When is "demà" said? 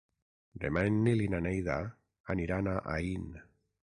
0.63-0.81